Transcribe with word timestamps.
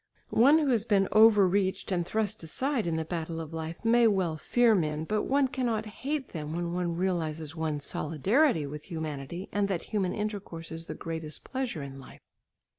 One 0.33 0.57
who 0.57 0.69
has 0.69 0.83
been 0.83 1.07
overreached 1.11 1.91
and 1.91 2.03
thrust 2.03 2.41
aside 2.43 2.87
in 2.87 2.95
the 2.95 3.05
battle 3.05 3.39
of 3.39 3.53
life 3.53 3.85
may 3.85 4.07
well 4.07 4.35
fear 4.35 4.73
men, 4.73 5.03
but 5.03 5.25
one 5.25 5.47
cannot 5.47 5.85
hate 5.85 6.29
them 6.29 6.55
when 6.55 6.73
one 6.73 6.95
realises 6.97 7.55
one's 7.55 7.85
solidarity 7.85 8.65
with 8.65 8.85
humanity 8.85 9.47
and 9.51 9.67
that 9.67 9.83
human 9.93 10.11
intercourse 10.13 10.71
is 10.71 10.87
the 10.87 10.95
greatest 10.95 11.43
pleasure 11.43 11.83
in 11.83 11.99
life. 11.99 12.21